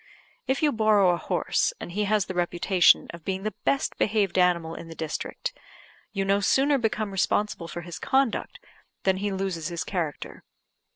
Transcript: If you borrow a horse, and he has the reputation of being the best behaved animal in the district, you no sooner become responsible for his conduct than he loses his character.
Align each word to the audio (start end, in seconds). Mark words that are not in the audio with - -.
If 0.47 0.63
you 0.63 0.71
borrow 0.71 1.09
a 1.11 1.17
horse, 1.17 1.73
and 1.79 1.91
he 1.91 2.05
has 2.05 2.25
the 2.25 2.33
reputation 2.33 3.05
of 3.11 3.23
being 3.23 3.43
the 3.43 3.53
best 3.65 3.99
behaved 3.99 4.39
animal 4.39 4.73
in 4.73 4.87
the 4.87 4.95
district, 4.95 5.53
you 6.11 6.25
no 6.25 6.39
sooner 6.39 6.79
become 6.79 7.11
responsible 7.11 7.67
for 7.67 7.81
his 7.81 7.99
conduct 7.99 8.59
than 9.03 9.17
he 9.17 9.31
loses 9.31 9.67
his 9.67 9.83
character. 9.83 10.43